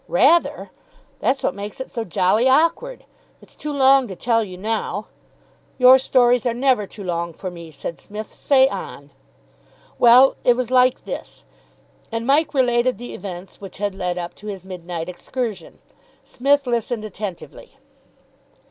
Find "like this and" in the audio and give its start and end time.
10.71-12.25